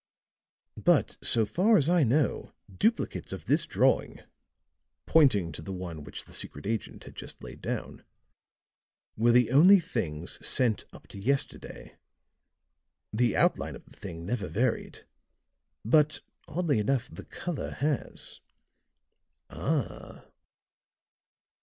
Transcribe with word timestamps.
But, 0.83 1.17
so 1.21 1.45
far 1.45 1.77
as 1.77 1.87
I 1.87 2.03
know, 2.03 2.53
duplicates 2.75 3.31
of 3.31 3.45
this 3.45 3.67
drawing," 3.67 4.19
pointing 5.05 5.51
to 5.51 5.61
the 5.61 5.71
one 5.71 6.03
which 6.03 6.25
the 6.25 6.33
secret 6.33 6.65
agent 6.65 7.03
had 7.03 7.15
just 7.15 7.43
laid 7.43 7.61
down, 7.61 8.03
"were 9.15 9.31
the 9.31 9.51
only 9.51 9.79
things 9.79 10.43
sent 10.43 10.85
up 10.91 11.05
to 11.09 11.19
yesterday. 11.19 11.97
The 13.13 13.37
outline 13.37 13.75
of 13.75 13.85
the 13.85 13.95
thing 13.95 14.25
never 14.25 14.47
varied; 14.47 15.05
but, 15.85 16.21
oddly 16.47 16.79
enough, 16.79 17.07
the 17.07 17.25
color 17.25 17.69
has." 17.69 18.41
"Ah!" 19.51 20.25